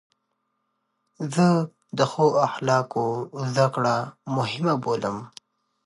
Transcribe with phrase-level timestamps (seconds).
[1.33, 1.47] زه
[1.97, 3.05] د ښو اخلاقو
[3.53, 3.95] زدکړه
[4.35, 5.17] مهمه بولم.